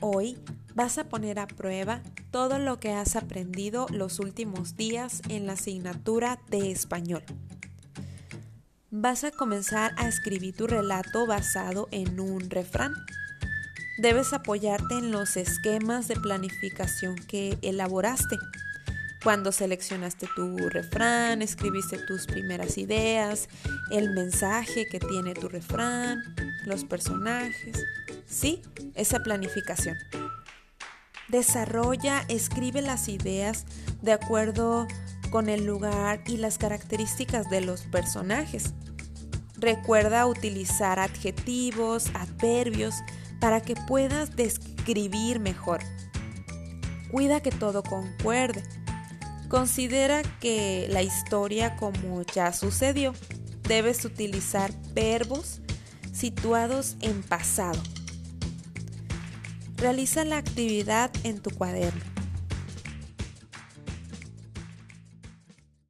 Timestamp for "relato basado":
10.66-11.88